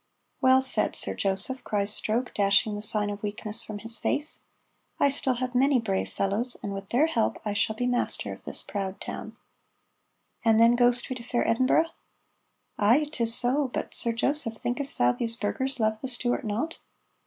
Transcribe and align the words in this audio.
"Well 0.41 0.63
said, 0.63 0.95
Sir 0.95 1.13
Joseph," 1.13 1.63
cries 1.63 1.93
Stroke, 1.93 2.33
dashing 2.33 2.73
the 2.73 2.81
sign 2.81 3.11
of 3.11 3.21
weakness 3.21 3.61
from 3.61 3.77
his 3.77 3.99
face. 3.99 4.39
"I 4.99 5.09
still 5.09 5.35
have 5.35 5.53
many 5.53 5.79
brave 5.79 6.09
fellows, 6.09 6.57
and 6.63 6.73
with 6.73 6.89
their 6.89 7.05
help 7.05 7.37
I 7.45 7.53
shall 7.53 7.75
be 7.75 7.85
master 7.85 8.33
of 8.33 8.41
this 8.41 8.63
proud 8.63 8.99
town." 8.99 9.37
"And 10.43 10.59
then 10.59 10.75
ghost 10.75 11.07
we 11.11 11.15
to 11.17 11.23
fair 11.23 11.47
Edinburgh?" 11.47 11.91
"Ay, 12.79 13.09
'tis 13.11 13.35
so, 13.35 13.67
but, 13.67 13.93
Sir 13.93 14.11
Joseph, 14.11 14.55
thinkest 14.57 14.97
thou 14.97 15.11
these 15.11 15.35
burghers 15.35 15.79
love 15.79 15.99
the 16.01 16.07
Stuart 16.07 16.43
not?" 16.45 16.77